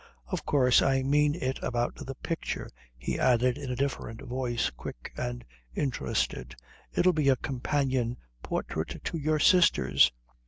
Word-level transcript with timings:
"Of 0.29 0.47
course 0.47 0.81
I 0.81 1.03
mean 1.03 1.35
it 1.35 1.59
about 1.61 1.93
the 2.07 2.15
picture," 2.15 2.71
he 2.97 3.19
added 3.19 3.55
in 3.59 3.69
a 3.69 3.75
different 3.75 4.19
voice, 4.23 4.71
quick 4.71 5.13
and 5.15 5.45
interested. 5.75 6.55
"It'll 6.91 7.13
be 7.13 7.29
a 7.29 7.35
companion 7.35 8.17
portrait 8.41 8.99
to 9.03 9.19
your 9.19 9.37
sister's." 9.37 10.11